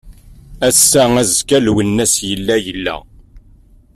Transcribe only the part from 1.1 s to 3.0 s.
azekka Lwennas yella yella.